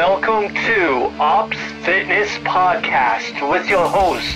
[0.00, 4.34] Welcome to Ops Fitness Podcast with your host,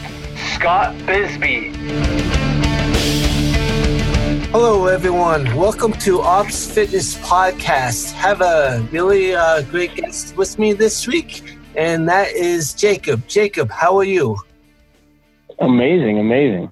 [0.53, 1.73] Scott Bisbee.
[4.51, 5.47] Hello, everyone.
[5.57, 8.13] Welcome to Ops Fitness Podcast.
[8.13, 13.27] Have a really uh, great guest with me this week, and that is Jacob.
[13.27, 14.37] Jacob, how are you?
[15.61, 16.71] Amazing, amazing.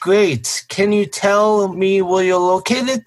[0.00, 0.64] Great.
[0.68, 3.04] Can you tell me where you're located?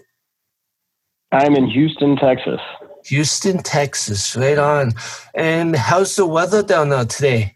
[1.34, 2.62] I'm in Houston, Texas.
[3.06, 4.94] Houston, Texas, right on.
[5.34, 7.56] And how's the weather down there today?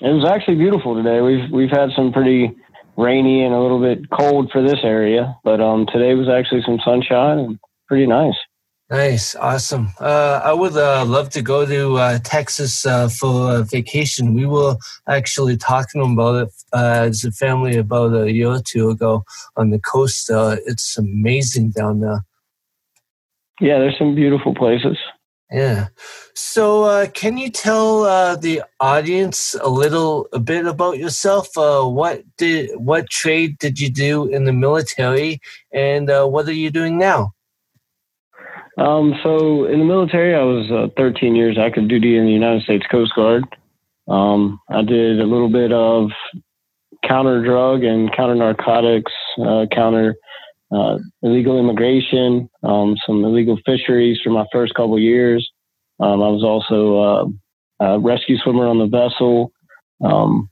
[0.00, 1.20] It was actually beautiful today.
[1.20, 2.54] We've we've had some pretty
[2.96, 6.78] rainy and a little bit cold for this area, but um, today was actually some
[6.84, 8.34] sunshine and pretty nice.
[8.90, 9.88] Nice, awesome.
[10.00, 14.32] Uh, I would uh, love to go to uh, Texas uh, for vacation.
[14.32, 14.76] We were
[15.06, 19.24] actually talking about it uh, as a family about a year or two ago
[19.56, 20.30] on the coast.
[20.30, 22.24] Uh, it's amazing down there.
[23.60, 24.96] Yeah, there's some beautiful places.
[25.50, 25.88] Yeah.
[26.34, 31.56] So, uh, can you tell uh, the audience a little, a bit about yourself?
[31.56, 35.40] Uh, what did, what trade did you do in the military,
[35.72, 37.32] and uh, what are you doing now?
[38.76, 42.62] Um, so, in the military, I was uh, 13 years active duty in the United
[42.62, 43.44] States Coast Guard.
[44.06, 46.10] Um, I did a little bit of
[47.04, 50.14] counter drug and counter narcotics, uh, counter
[50.70, 55.48] uh, illegal immigration, um, some illegal fisheries for my first couple years.
[56.00, 57.32] Um, I was also
[57.80, 59.52] uh, a rescue swimmer on the vessel.
[60.04, 60.50] Um,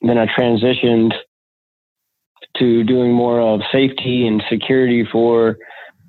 [0.00, 1.12] then I transitioned
[2.56, 5.56] to doing more of safety and security for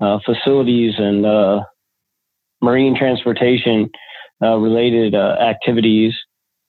[0.01, 1.63] uh, facilities and uh,
[2.61, 3.89] marine transportation
[4.41, 6.13] uh, related uh, activities.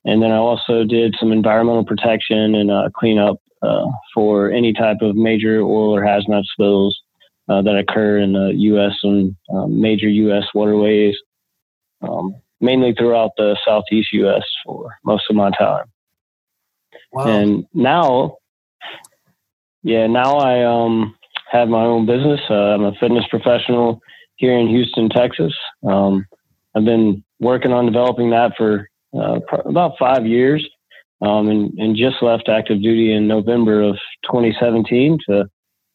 [0.05, 5.17] And then I also did some environmental protection and cleanup uh, for any type of
[5.17, 7.01] major oil or hazmat spills
[7.49, 8.93] uh, that occur in the U.S.
[9.03, 10.45] and um, major U.S.
[10.55, 11.15] waterways,
[12.03, 14.43] um, mainly throughout the southeast U.S.
[14.65, 15.87] for most of my time.
[17.13, 17.27] Wow.
[17.27, 18.39] And now,
[19.83, 21.17] yeah, now I um,
[21.51, 22.41] have my own business.
[22.49, 24.01] Uh, I'm a fitness professional
[24.37, 25.55] here in Houston, Texas.
[25.87, 26.27] Um,
[26.75, 30.69] I've been working on developing that for uh, about five years
[31.21, 35.49] um, and, and just left active duty in November of 2017 to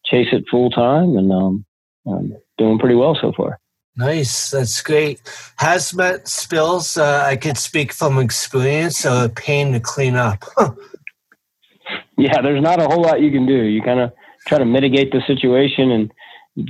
[0.06, 1.66] chase it full time, and um,
[2.08, 3.60] I'm doing pretty well so far.
[3.96, 5.22] Nice, that's great.
[5.60, 10.46] Hazmat spills, uh, I could speak from experience, are a pain to clean up.
[12.18, 13.64] yeah, there's not a whole lot you can do.
[13.64, 14.14] You kind of
[14.48, 16.12] try to mitigate the situation and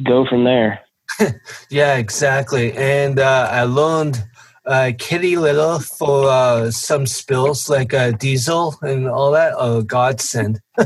[0.03, 0.79] go from there.
[1.69, 2.73] yeah, exactly.
[2.73, 4.23] And uh, I learned
[4.69, 10.62] uh, kitty litter for uh, some spills like uh, diesel and all that a godsend.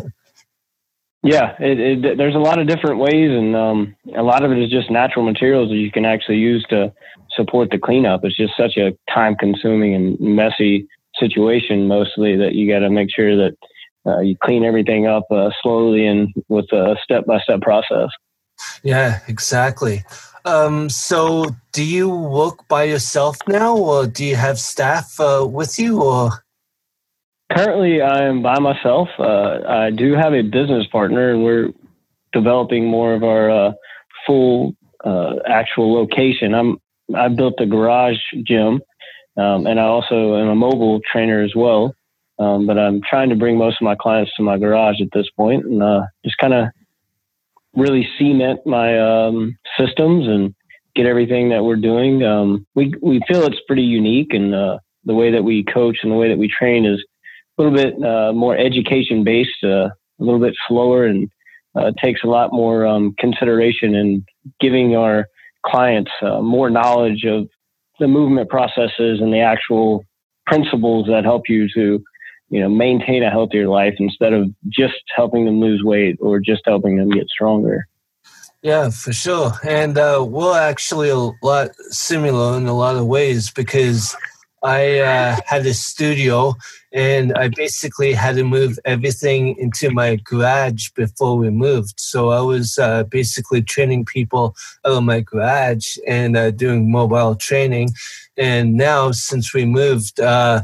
[1.21, 4.57] yeah, it, it, there's a lot of different ways, and um, a lot of it
[4.57, 6.93] is just natural materials that you can actually use to
[7.35, 8.21] support the cleanup.
[8.23, 10.87] It's just such a time consuming and messy
[11.19, 13.57] situation, mostly, that you got to make sure that
[14.05, 18.09] uh, you clean everything up uh, slowly and with a step by step process.
[18.81, 20.03] Yeah, exactly.
[20.45, 25.79] Um, so, do you work by yourself now, or do you have staff uh, with
[25.79, 26.01] you?
[26.01, 26.31] Or
[27.49, 29.07] currently, I am by myself.
[29.17, 31.69] Uh, I do have a business partner, and we're
[32.33, 33.71] developing more of our uh,
[34.27, 36.53] full uh, actual location.
[36.53, 36.77] I'm
[37.15, 38.81] I built a garage gym,
[39.37, 41.95] um, and I also am a mobile trainer as well.
[42.39, 45.29] Um, but I'm trying to bring most of my clients to my garage at this
[45.37, 46.67] point, and uh, just kind of
[47.75, 50.53] really cement my um, systems and
[50.95, 52.23] get everything that we're doing.
[52.23, 56.11] Um, we we feel it's pretty unique, and uh, the way that we coach and
[56.11, 57.03] the way that we train is
[57.57, 61.29] a little bit uh, more education based, uh, a little bit slower, and
[61.75, 64.25] uh, takes a lot more um, consideration in
[64.59, 65.27] giving our
[65.65, 67.47] clients uh, more knowledge of
[67.99, 70.03] the movement processes and the actual
[70.45, 72.03] principles that help you to
[72.53, 76.61] you know, maintain a healthier life instead of just helping them lose weight or just
[76.65, 77.87] helping them get stronger.
[78.61, 79.53] Yeah, for sure.
[79.67, 84.15] And uh, we're actually a lot similar in a lot of ways because
[84.61, 86.53] I uh, had a studio
[86.91, 91.95] and I basically had to move everything into my garage before we moved.
[91.97, 94.55] So I was uh, basically training people
[94.85, 97.89] out of my garage and uh, doing mobile training.
[98.37, 100.61] And now, since we moved, uh,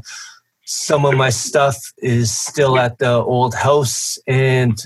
[0.72, 4.78] some of my stuff is still at the old house and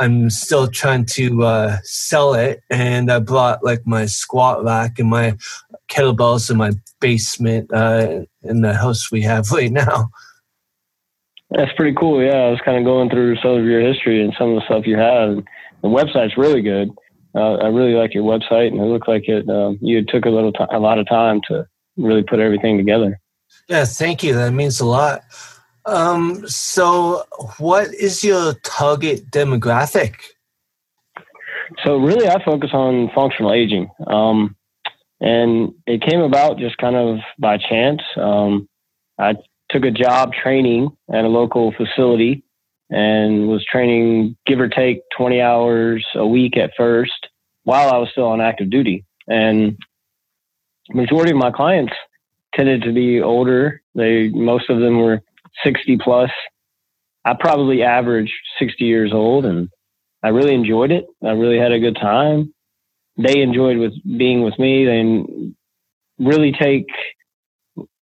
[0.00, 2.60] I'm still trying to uh, sell it.
[2.70, 5.36] And I brought like my squat rack and my
[5.88, 10.10] kettlebells in my basement uh, in the house we have right now.
[11.50, 12.20] That's pretty cool.
[12.20, 14.64] Yeah, I was kind of going through some of your history and some of the
[14.64, 15.36] stuff you have.
[15.82, 16.90] The website's really good.
[17.32, 19.48] Uh, I really like your website, and it looked like it.
[19.48, 21.66] Um, you took a little, t- a lot of time to
[21.96, 23.20] really put everything together.
[23.68, 24.34] Yeah, thank you.
[24.34, 25.22] That means a lot.
[25.84, 27.24] Um, so,
[27.58, 30.14] what is your target demographic?
[31.84, 33.90] So, really, I focus on functional aging.
[34.06, 34.56] Um,
[35.20, 38.02] and it came about just kind of by chance.
[38.16, 38.68] Um,
[39.18, 39.34] I
[39.70, 42.44] took a job training at a local facility
[42.90, 47.28] and was training, give or take, 20 hours a week at first
[47.64, 49.04] while I was still on active duty.
[49.26, 49.78] And
[50.90, 51.92] majority of my clients
[52.54, 53.82] tended to be older.
[53.94, 55.22] They most of them were
[55.64, 56.30] 60 plus.
[57.24, 59.68] I probably averaged 60 years old and
[60.22, 61.06] I really enjoyed it.
[61.22, 62.52] I really had a good time.
[63.16, 64.84] They enjoyed with being with me.
[64.84, 66.86] They really take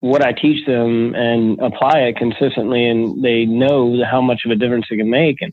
[0.00, 4.56] what I teach them and apply it consistently and they know how much of a
[4.56, 5.36] difference it can make.
[5.40, 5.52] And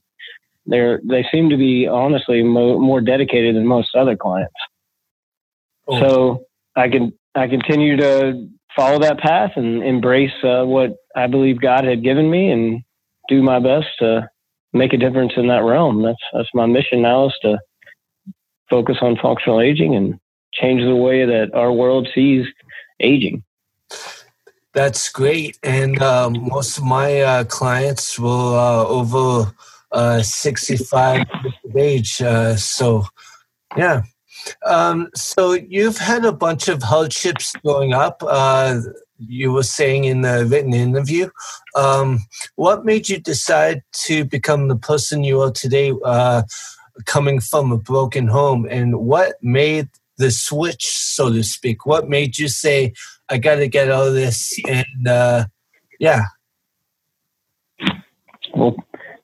[0.65, 4.55] they're, they seem to be honestly mo- more dedicated than most other clients.
[5.89, 6.45] So
[6.75, 11.83] I can, I continue to follow that path and embrace uh, what I believe God
[11.83, 12.83] had given me and
[13.27, 14.29] do my best to
[14.71, 16.03] make a difference in that realm.
[16.03, 17.59] That's that's my mission now is to
[18.69, 20.19] focus on functional aging and
[20.53, 22.45] change the way that our world sees
[22.99, 23.43] aging.
[24.73, 29.51] That's great, and um, most of my uh, clients will uh, over
[29.91, 31.25] uh, sixty-five
[31.75, 32.21] age.
[32.21, 33.05] Uh, so,
[33.75, 34.03] yeah,
[34.65, 38.23] um, so you've had a bunch of hardships growing up.
[38.25, 38.81] Uh,
[39.19, 41.29] you were saying in the written interview.
[41.75, 42.19] Um,
[42.55, 46.43] what made you decide to become the person you are today, uh,
[47.05, 48.67] coming from a broken home?
[48.69, 51.85] And what made the switch, so to speak?
[51.85, 52.93] What made you say,
[53.29, 54.59] "I got to get out of this"?
[54.67, 55.45] And uh,
[55.99, 56.25] yeah.
[58.55, 58.75] Well,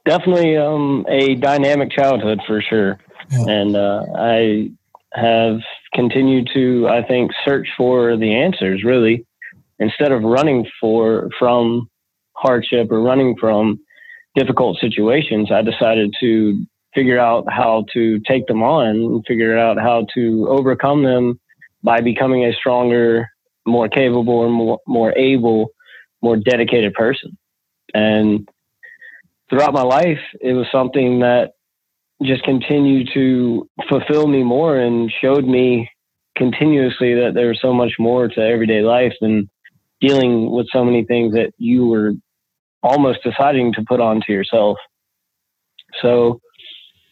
[0.06, 3.00] definitely um, a dynamic childhood for sure.
[3.32, 3.46] Yeah.
[3.48, 4.72] And uh, I
[5.14, 5.60] have
[5.94, 9.26] continued to, I think, search for the answers really
[9.80, 11.90] instead of running for from
[12.34, 13.80] hardship or running from
[14.36, 15.52] difficult situations.
[15.52, 20.48] I decided to figure out how to take them on and figure out how to
[20.50, 21.40] overcome them
[21.84, 23.30] by becoming a stronger,
[23.66, 25.70] more capable, more, more able,
[26.22, 27.38] more dedicated person.
[27.94, 28.48] And
[29.50, 31.52] throughout my life, it was something that
[32.24, 35.90] just continued to fulfill me more and showed me
[36.38, 39.50] continuously that there was so much more to everyday life than
[40.02, 42.12] dealing with so many things that you were
[42.82, 44.78] almost deciding to put onto yourself.
[46.02, 46.40] So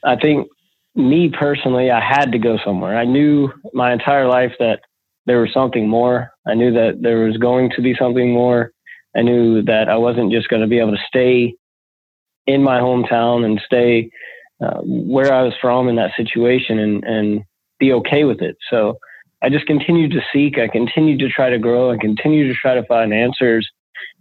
[0.04, 0.48] I think
[0.96, 2.98] me personally, I had to go somewhere.
[2.98, 4.82] I knew my entire life that
[5.26, 6.32] there was something more.
[6.46, 8.72] I knew that there was going to be something more.
[9.16, 11.56] I knew that I wasn't just going to be able to stay
[12.48, 14.10] in my hometown and stay
[14.62, 17.42] uh, where I was from in that situation and, and
[17.80, 18.58] be okay with it.
[18.70, 18.98] So
[19.42, 20.60] I just continued to seek.
[20.60, 21.92] I continued to try to grow.
[21.92, 23.68] I continued to try to find answers.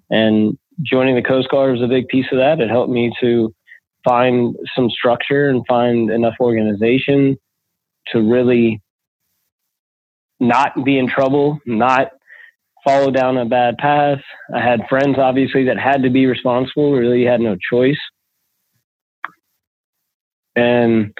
[0.08, 2.60] And joining the Coast Guard was a big piece of that.
[2.60, 3.54] It helped me to
[4.02, 7.36] find some structure and find enough organization
[8.08, 8.81] to really
[10.40, 12.12] not be in trouble, not
[12.82, 14.20] follow down a bad path.
[14.54, 17.98] I had friends, obviously, that had to be responsible, really had no choice.
[20.56, 21.12] And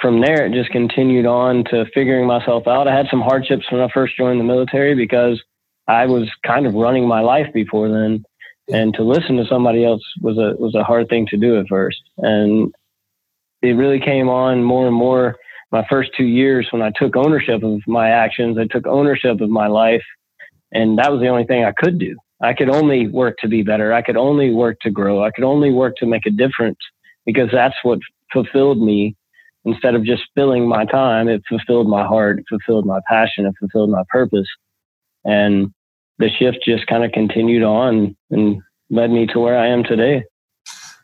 [0.00, 2.88] from there, it just continued on to figuring myself out.
[2.88, 5.42] I had some hardships when I first joined the military because
[5.86, 8.24] I was kind of running my life before then.
[8.72, 11.66] And to listen to somebody else was a was a hard thing to do at
[11.68, 12.00] first.
[12.18, 12.72] And
[13.62, 15.36] it really came on more and more
[15.72, 18.58] my first two years when I took ownership of my actions.
[18.58, 20.04] I took ownership of my life.
[20.72, 22.16] And that was the only thing I could do.
[22.40, 23.92] I could only work to be better.
[23.92, 25.22] I could only work to grow.
[25.22, 26.78] I could only work to make a difference
[27.26, 27.98] because that's what
[28.32, 29.16] fulfilled me
[29.64, 31.28] instead of just filling my time.
[31.28, 34.48] It fulfilled my heart, fulfilled my passion, it fulfilled my purpose.
[35.24, 35.72] And
[36.18, 40.24] the shift just kind of continued on and led me to where I am today.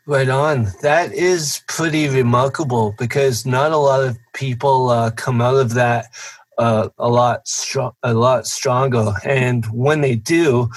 [0.05, 0.67] Right on.
[0.81, 6.07] That is pretty remarkable because not a lot of people uh, come out of that
[6.57, 10.69] uh, a lot strong, a lot stronger, and when they do,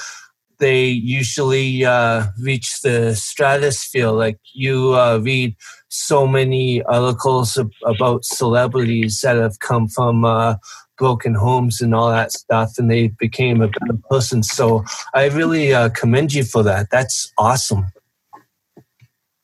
[0.58, 4.10] they usually uh, reach the stratosphere.
[4.10, 5.56] Like you uh, read
[5.90, 10.54] so many articles about celebrities that have come from uh,
[10.96, 14.42] broken homes and all that stuff, and they became a better person.
[14.42, 16.90] So I really uh, commend you for that.
[16.90, 17.86] That's awesome.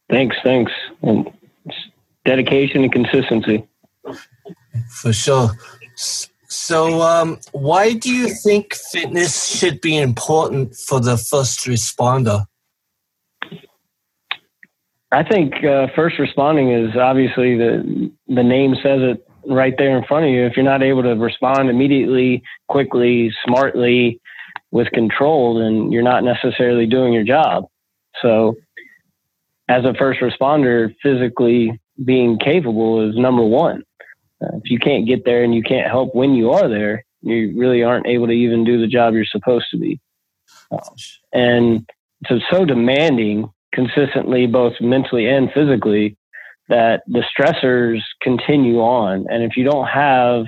[0.09, 0.73] Thanks, thanks.
[2.25, 3.67] dedication and consistency.
[4.89, 5.51] For sure.
[6.49, 12.47] So, um, why do you think fitness should be important for the first responder?
[15.13, 20.05] I think uh, first responding is obviously the the name says it right there in
[20.05, 20.45] front of you.
[20.45, 24.21] If you're not able to respond immediately, quickly, smartly,
[24.71, 27.67] with control, then you're not necessarily doing your job.
[28.23, 28.57] So,
[29.69, 33.83] as a first responder, physically being capable is number one.
[34.43, 37.59] Uh, if you can't get there and you can't help when you are there, you
[37.59, 39.99] really aren't able to even do the job you're supposed to be.
[40.71, 40.95] Um,
[41.33, 41.91] and
[42.29, 46.17] it's so demanding consistently, both mentally and physically,
[46.69, 49.27] that the stressors continue on.
[49.31, 50.47] And if you don't have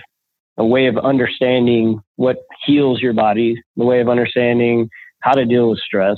[0.56, 5.70] a way of understanding what heals your body, the way of understanding how to deal
[5.70, 6.16] with stress,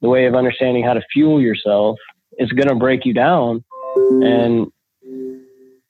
[0.00, 1.98] the way of understanding how to fuel yourself,
[2.32, 3.64] it's going to break you down.
[3.84, 4.66] And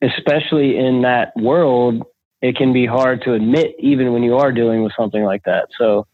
[0.02, 2.02] especially in that world,
[2.42, 5.68] it can be hard to admit even when you are dealing with something like that.
[5.78, 6.06] So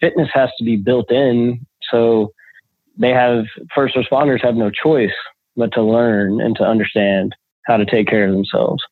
[0.00, 1.66] fitness has to be built in.
[1.90, 2.32] So
[2.98, 5.14] they have first responders have no choice
[5.56, 7.34] but to learn and to understand
[7.66, 8.82] how to take care of themselves.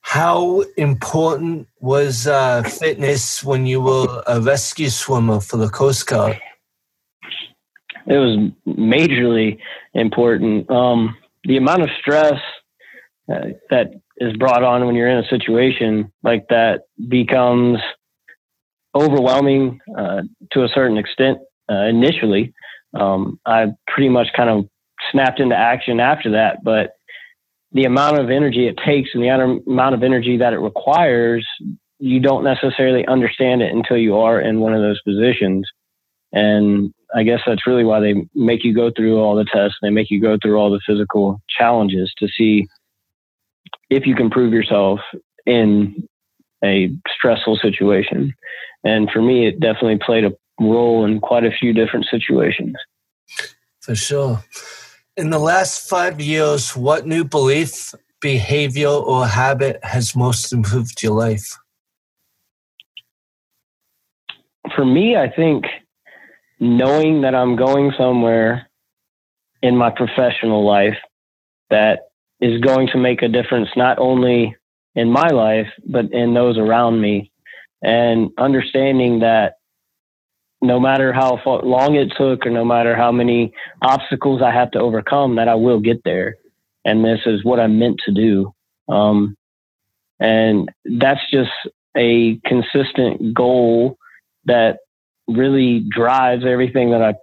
[0.00, 6.40] How important was uh, fitness when you were a rescue swimmer for the Coast Guard?
[8.06, 9.58] It was majorly
[9.92, 10.70] important.
[10.70, 12.40] Um, the amount of stress
[13.30, 17.78] uh, that is brought on when you're in a situation like that becomes
[18.94, 20.22] overwhelming uh,
[20.52, 21.38] to a certain extent
[21.70, 22.52] uh, initially.
[22.94, 24.68] Um, I pretty much kind of
[25.12, 26.94] snapped into action after that, but
[27.72, 31.46] the amount of energy it takes and the amount of energy that it requires,
[31.98, 35.68] you don't necessarily understand it until you are in one of those positions.
[36.32, 39.78] And I guess that's really why they make you go through all the tests.
[39.82, 42.66] They make you go through all the physical challenges to see
[43.90, 45.00] if you can prove yourself
[45.46, 46.08] in
[46.64, 48.34] a stressful situation.
[48.84, 52.74] And for me, it definitely played a role in quite a few different situations.
[53.80, 54.42] For sure.
[55.16, 61.14] In the last five years, what new belief, behavior, or habit has most improved your
[61.14, 61.56] life?
[64.76, 65.64] For me, I think
[66.60, 68.68] knowing that I'm going somewhere
[69.62, 70.98] in my professional life
[71.70, 72.10] that
[72.40, 74.56] is going to make a difference not only
[74.94, 77.30] in my life but in those around me
[77.82, 79.57] and understanding that
[80.60, 84.80] no matter how long it took or no matter how many obstacles I have to
[84.80, 86.36] overcome that I will get there
[86.84, 88.52] and this is what I'm meant to do
[88.88, 89.36] um,
[90.18, 91.50] and that's just
[91.96, 93.98] a consistent goal
[94.46, 94.78] that
[95.28, 97.14] really drives everything that I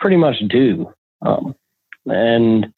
[0.00, 0.92] pretty much do
[1.22, 1.54] um,
[2.06, 2.72] and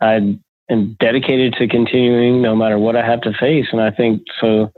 [0.00, 0.38] I
[0.70, 3.66] am dedicated to continuing no matter what I have to face.
[3.72, 4.72] And I think so.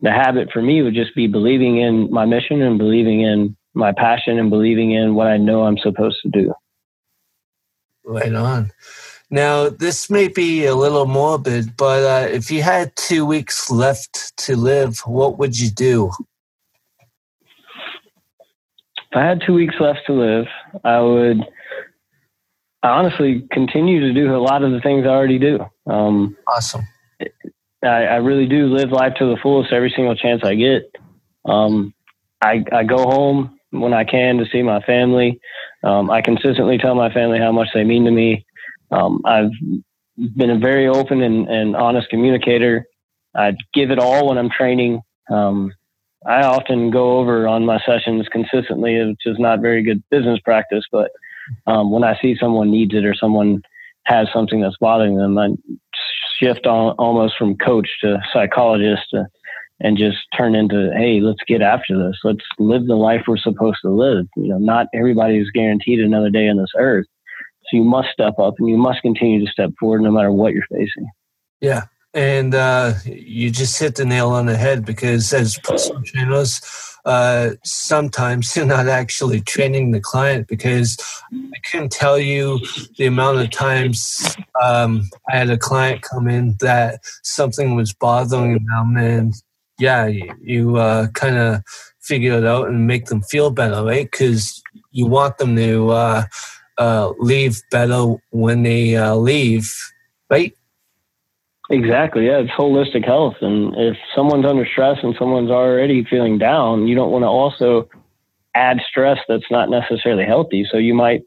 [0.00, 3.92] The habit for me would just be believing in my mission and believing in my
[3.92, 6.52] passion and believing in what I know I'm supposed to do.
[8.04, 8.72] Right on.
[9.30, 14.36] Now, this may be a little morbid, but uh, if you had two weeks left
[14.38, 16.10] to live, what would you do?
[19.10, 20.46] If I had two weeks left to live,
[20.84, 21.40] I would
[22.82, 25.60] I honestly continue to do a lot of the things I already do.
[25.86, 26.82] Um, awesome.
[27.82, 30.90] I, I, really do live life to the fullest every single chance I get.
[31.44, 31.94] Um,
[32.40, 35.40] I, I go home when I can to see my family.
[35.82, 38.46] Um, I consistently tell my family how much they mean to me.
[38.90, 39.50] Um, I've
[40.36, 42.86] been a very open and, and, honest communicator.
[43.34, 45.00] I give it all when I'm training.
[45.30, 45.72] Um,
[46.26, 50.84] I often go over on my sessions consistently, which is not very good business practice,
[50.92, 51.10] but
[51.66, 53.62] um, when I see someone needs it or someone
[54.04, 55.48] has something that's bothering them, I
[56.38, 59.26] shift on, almost from coach to psychologist to,
[59.82, 62.16] and just turn into, hey, let's get after this.
[62.22, 64.26] Let's live the life we're supposed to live.
[64.36, 67.06] You know, not everybody is guaranteed another day on this earth.
[67.64, 70.54] So you must step up and you must continue to step forward no matter what
[70.54, 71.08] you're facing.
[71.60, 71.82] Yeah.
[72.14, 75.58] And uh, you just hit the nail on the head because as
[76.04, 76.60] trainers,
[77.04, 80.96] uh, sometimes you're not actually training the client because
[81.32, 82.60] I can't tell you
[82.98, 88.64] the amount of times um, I had a client come in that something was bothering
[88.66, 89.34] them, and
[89.82, 91.62] yeah, you, you uh, kind of
[92.00, 94.08] figure it out and make them feel better, right?
[94.08, 94.62] Because
[94.92, 96.24] you want them to uh,
[96.78, 99.68] uh leave better when they uh, leave,
[100.30, 100.56] right?
[101.68, 102.26] Exactly.
[102.26, 103.36] Yeah, it's holistic health.
[103.40, 107.88] And if someone's under stress and someone's already feeling down, you don't want to also
[108.54, 110.64] add stress that's not necessarily healthy.
[110.70, 111.22] So you might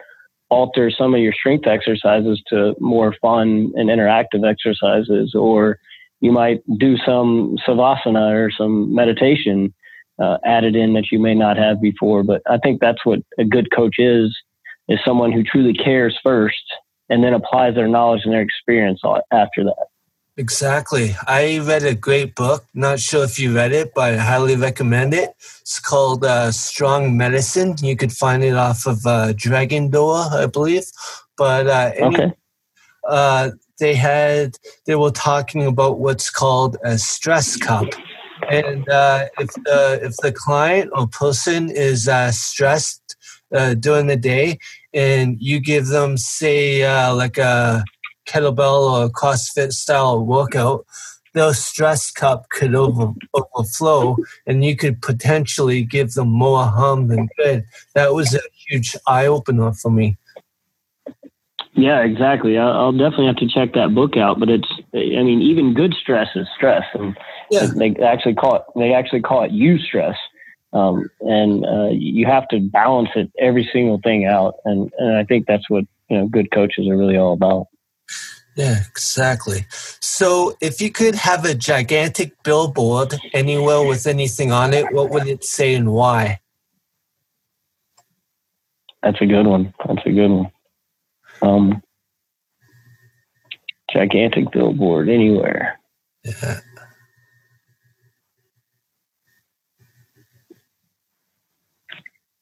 [0.50, 5.79] alter some of your strength exercises to more fun and interactive exercises, or
[6.22, 9.74] you might do some savasana or some meditation
[10.22, 12.24] uh, added in that you may not have before.
[12.24, 14.36] But I think that's what a good coach is,
[14.88, 16.63] is someone who truly cares first
[17.10, 19.88] and then applies their knowledge and their experience after that.
[20.38, 21.15] Exactly.
[21.27, 22.65] I read a great book.
[22.74, 25.29] Not sure if you read it, but I highly recommend it.
[25.62, 27.75] It's called uh, Strong Medicine.
[27.81, 30.84] You could find it off of uh, Dragon Door, I believe.
[31.38, 32.34] But uh, any, Okay.
[33.79, 37.88] They had they were talking about what's called a stress cup,
[38.50, 43.15] and uh, if the if the client or person is uh, stressed
[43.53, 44.58] uh, during the day,
[44.94, 47.84] and you give them say uh, like a
[48.25, 50.86] kettlebell or a CrossFit style workout,
[51.34, 54.15] their stress cup could over, overflow,
[54.48, 57.65] and you could potentially give them more harm than good.
[57.94, 60.17] That was a huge eye opener for me.
[61.75, 62.58] Yeah, exactly.
[62.58, 64.39] I'll definitely have to check that book out.
[64.39, 67.17] But it's, I mean, even good stress is stress, and
[67.51, 67.67] Yeah.
[67.75, 70.15] they actually call it they actually call it eustress.
[70.72, 75.25] Um, and uh, you have to balance it every single thing out, and and I
[75.25, 77.67] think that's what you know good coaches are really all about.
[78.55, 79.65] Yeah, exactly.
[80.00, 85.27] So, if you could have a gigantic billboard anywhere with anything on it, what would
[85.27, 86.39] it say and why?
[89.03, 89.74] That's a good one.
[89.86, 90.51] That's a good one.
[93.91, 95.79] Gigantic billboard anywhere.
[96.23, 96.59] Yeah.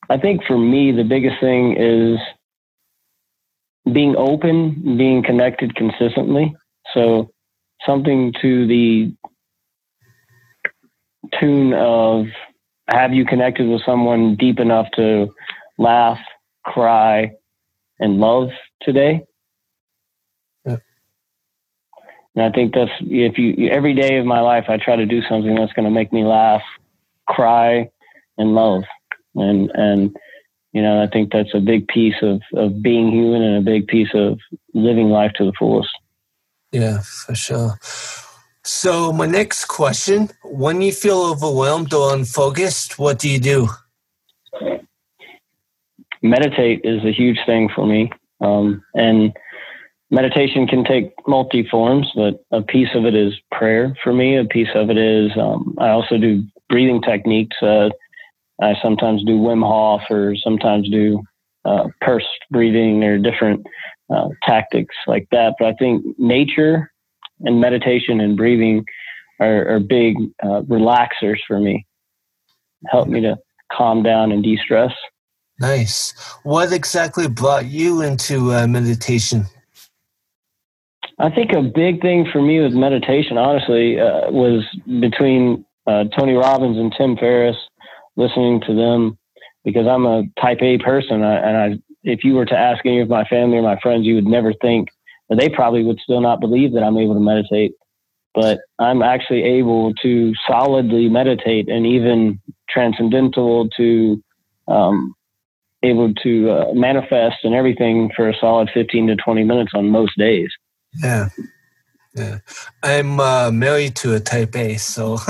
[0.10, 2.20] I think for me, the biggest thing is
[3.92, 6.54] being open, being connected consistently.
[6.94, 7.32] So
[7.86, 9.14] something to the
[11.40, 12.28] tune of
[12.90, 15.28] have you connected with someone deep enough to
[15.78, 16.20] laugh,
[16.66, 17.32] cry,
[18.04, 18.50] and love
[18.82, 19.26] today?
[20.66, 20.78] Yeah.
[22.36, 25.22] And I think that's if you every day of my life I try to do
[25.30, 26.64] something that's going to make me laugh,
[27.28, 27.90] cry,
[28.38, 28.84] and love
[29.36, 30.16] and and
[30.72, 33.88] you know I think that's a big piece of of being human and a big
[33.88, 34.40] piece of
[34.74, 35.90] living life to the fullest.
[36.72, 37.78] Yeah, for sure.
[38.66, 43.68] So, my next question when you feel overwhelmed or unfocused, what do you do?
[46.24, 48.10] Meditate is a huge thing for me,
[48.42, 49.34] um, and
[50.10, 54.38] meditation can take multi forms, but a piece of it is prayer for me.
[54.38, 57.58] A piece of it is um, I also do breathing techniques.
[57.62, 57.90] Uh,
[58.62, 61.22] I sometimes do Wim Hof or sometimes do
[61.66, 63.66] uh, pursed breathing or different
[64.14, 65.56] uh, tactics like that.
[65.60, 66.92] But I think nature
[67.42, 68.86] and meditation and breathing
[69.40, 71.86] are, are big uh, relaxers for me.
[72.88, 73.38] Help me to
[73.72, 74.94] calm down and de stress.
[75.64, 76.12] Nice.
[76.44, 79.46] What exactly brought you into uh, meditation?
[81.20, 84.66] I think a big thing for me with meditation, honestly, uh, was
[85.00, 87.56] between uh, Tony Robbins and Tim Ferriss,
[88.18, 89.18] listening to them
[89.64, 91.24] because I'm a type A person.
[91.24, 94.06] I, and I, if you were to ask any of my family or my friends,
[94.06, 94.90] you would never think,
[95.30, 97.72] or they probably would still not believe that I'm able to meditate.
[98.36, 104.22] But I'm actually able to solidly meditate and even transcendental to
[104.68, 105.16] um,
[105.84, 110.18] able to uh, manifest and everything for a solid 15 to 20 minutes on most
[110.18, 110.50] days.
[111.02, 111.30] Yeah.
[112.16, 112.40] Yeah.
[112.84, 115.18] I'm uh, married to a type A, so.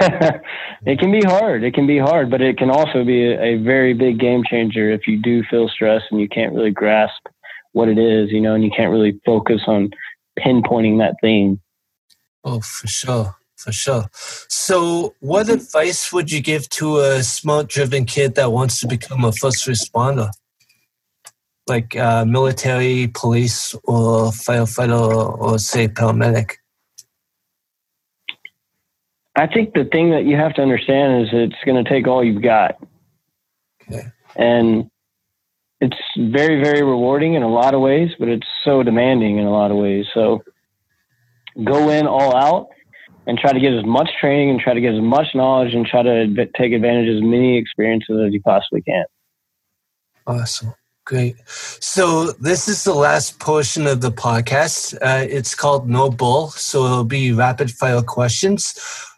[0.00, 1.62] it can be hard.
[1.62, 4.90] It can be hard, but it can also be a, a, very big game changer
[4.90, 7.26] if you do feel stress and you can't really grasp
[7.72, 9.90] what it is, you know, and you can't really focus on
[10.38, 11.60] pinpointing that thing.
[12.42, 13.35] Oh, for sure.
[13.56, 14.04] For sure.
[14.12, 19.24] So, what advice would you give to a smart driven kid that wants to become
[19.24, 20.30] a first responder?
[21.66, 26.56] Like uh, military, police, or firefighter, or, or say paramedic?
[29.34, 32.22] I think the thing that you have to understand is it's going to take all
[32.22, 32.76] you've got.
[33.82, 34.06] Okay.
[34.36, 34.90] And
[35.80, 39.50] it's very, very rewarding in a lot of ways, but it's so demanding in a
[39.50, 40.06] lot of ways.
[40.14, 40.42] So
[41.64, 42.68] go in all out
[43.26, 45.86] and try to get as much training and try to get as much knowledge and
[45.86, 49.04] try to take advantage of as many experiences as you possibly can.
[50.26, 50.74] Awesome.
[51.04, 51.36] Great.
[51.46, 54.94] So this is the last portion of the podcast.
[55.00, 56.50] Uh, it's called No Bull.
[56.50, 58.74] So it'll be rapid fire questions.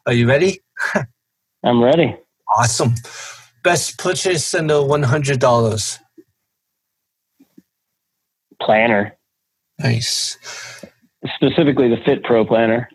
[0.06, 0.60] Are you ready?
[1.64, 2.14] I'm ready.
[2.56, 2.94] Awesome.
[3.64, 5.98] Best purchase under $100.
[8.60, 9.16] Planner.
[9.78, 10.36] Nice.
[11.36, 12.88] Specifically the Fit Pro planner.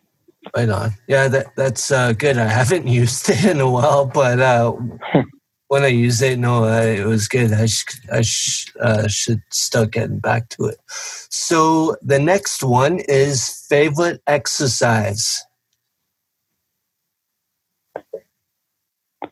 [0.56, 0.92] Right on.
[1.08, 2.38] Yeah, that that's uh, good.
[2.38, 4.74] I haven't used it in a while, but uh,
[5.70, 7.54] when I used it, no, uh, it was good.
[7.54, 10.78] I, sh- I sh- uh, should start getting back to it.
[10.88, 15.44] So the next one is favorite exercise.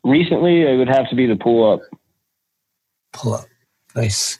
[0.03, 1.81] Recently, it would have to be the pull up.
[3.13, 3.45] Pull up.
[3.95, 4.39] Nice.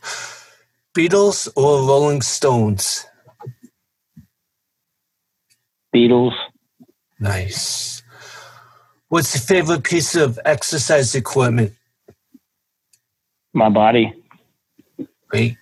[0.97, 3.05] Beatles or Rolling Stones?
[5.95, 6.33] Beatles.
[7.21, 8.01] Nice.
[9.10, 11.73] What's your favorite piece of exercise equipment?
[13.53, 14.12] My body.
[15.27, 15.57] Great.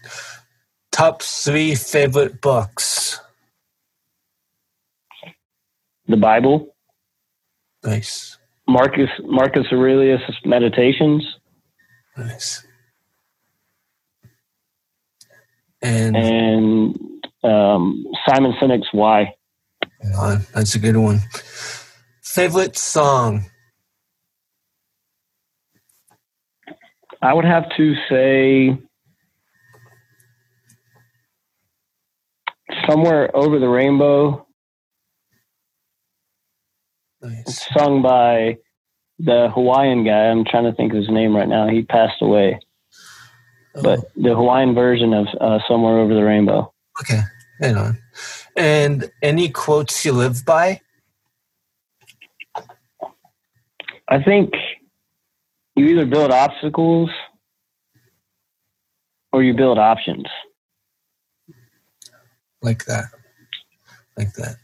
[0.92, 3.20] Top three favorite books?
[6.08, 6.76] The Bible.
[7.84, 8.38] Nice.
[8.66, 11.26] Marcus Marcus Aurelius Meditations.
[12.16, 12.66] Nice.
[15.82, 17.00] And and
[17.44, 19.34] um, Simon Sinek's Why.
[20.02, 21.20] That's a good one.
[22.22, 23.46] Favorite song?
[27.22, 28.78] I would have to say
[32.90, 34.46] somewhere over the rainbow.
[37.22, 37.68] Nice.
[37.78, 38.58] Sung by
[39.18, 40.28] the Hawaiian guy.
[40.28, 41.68] I'm trying to think of his name right now.
[41.68, 42.60] He passed away.
[43.76, 43.84] Oh.
[43.84, 46.74] But the Hawaiian version of uh, Somewhere Over the Rainbow.
[47.02, 47.20] Okay,
[47.60, 47.98] hang on.
[48.56, 50.82] And any quotes you live by?
[54.08, 54.54] I think
[55.76, 57.10] you either build obstacles
[59.32, 60.26] or you build options.
[62.62, 63.06] Like that.
[64.18, 64.58] Like that.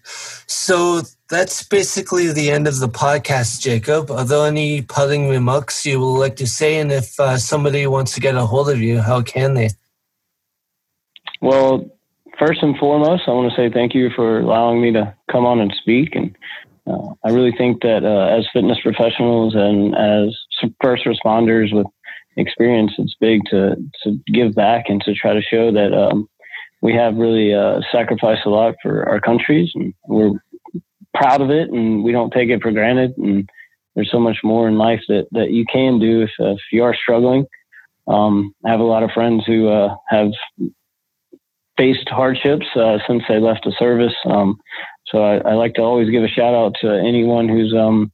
[0.47, 4.11] So that's basically the end of the podcast, Jacob.
[4.11, 6.77] Are there any parting remarks you would like to say?
[6.77, 9.69] And if uh, somebody wants to get a hold of you, how can they?
[11.41, 11.94] Well,
[12.39, 15.59] first and foremost, I want to say thank you for allowing me to come on
[15.59, 16.15] and speak.
[16.15, 16.35] And
[16.87, 20.35] uh, I really think that uh, as fitness professionals and as
[20.81, 21.87] first responders with
[22.37, 26.27] experience, it's big to, to give back and to try to show that um,
[26.81, 30.31] we have really uh, sacrificed a lot for our countries, and we're
[31.13, 33.17] proud of it, and we don't take it for granted.
[33.17, 33.49] And
[33.95, 36.95] there's so much more in life that, that you can do if, if you are
[36.95, 37.45] struggling.
[38.07, 40.31] Um, I have a lot of friends who uh, have
[41.77, 44.13] faced hardships uh, since they left the service.
[44.25, 44.57] Um,
[45.07, 48.11] so I, I, like to always give a shout out to anyone who's um,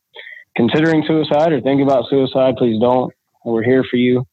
[0.55, 2.55] considering suicide or thinking about suicide.
[2.57, 3.13] Please don't.
[3.45, 4.25] We're here for you.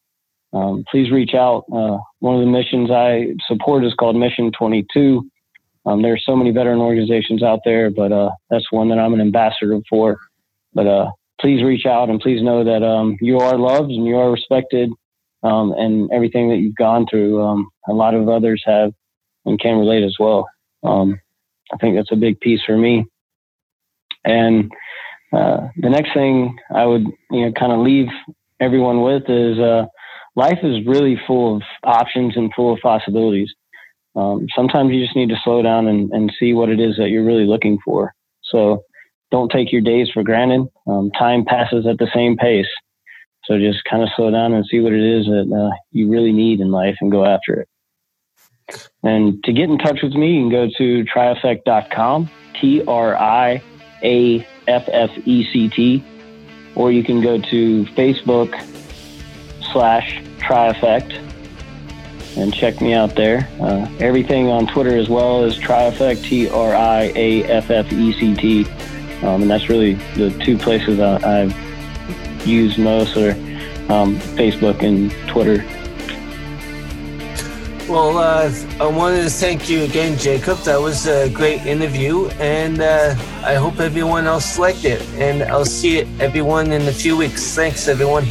[0.52, 1.64] Um, please reach out.
[1.72, 5.28] Uh, one of the missions I support is called Mission 22.
[5.86, 9.14] Um, there are so many veteran organizations out there, but uh, that's one that I'm
[9.14, 10.18] an ambassador for.
[10.74, 11.10] But uh,
[11.40, 14.90] please reach out and please know that um, you are loved and you are respected,
[15.42, 18.92] um, and everything that you've gone through, um, a lot of others have
[19.44, 20.48] and can relate as well.
[20.82, 21.20] Um,
[21.72, 23.06] I think that's a big piece for me.
[24.24, 24.70] And
[25.32, 28.08] uh, the next thing I would, you know, kind of leave
[28.60, 29.86] everyone with is uh,
[30.36, 33.52] life is really full of options and full of possibilities.
[34.16, 37.10] Um, sometimes you just need to slow down and, and see what it is that
[37.10, 38.12] you're really looking for.
[38.42, 38.82] So
[39.30, 40.66] don't take your days for granted.
[40.86, 42.66] Um, time passes at the same pace.
[43.44, 46.32] So just kind of slow down and see what it is that uh, you really
[46.32, 47.68] need in life and go after it.
[49.02, 53.62] And to get in touch with me, you can go to triaffect.com, T R I
[54.02, 56.04] A F F E C T,
[56.74, 58.52] or you can go to Facebook
[59.72, 61.24] slash triaffect
[62.36, 63.48] and check me out there.
[63.60, 68.12] Uh, everything on Twitter as well is triaffect, T R I A F F E
[68.12, 68.64] C T.
[69.22, 73.32] Um, and that's really the two places I, have used most are
[73.92, 75.64] um, Facebook and Twitter.
[77.88, 80.58] Well, uh, I wanted to thank you again, Jacob.
[80.58, 85.00] That was a great interview, and uh, I hope everyone else liked it.
[85.14, 87.54] And I'll see everyone in a few weeks.
[87.54, 88.26] Thanks, everyone.